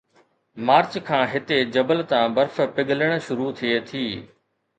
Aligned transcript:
march 0.67 0.91
کان 1.07 1.23
هتي 1.33 1.57
جبل 1.73 1.99
تان 2.13 2.25
برف 2.37 2.55
پگھلڻ 2.75 3.11
شروع 3.27 3.51
ٿئي 3.59 3.75
ٿي 3.89 4.05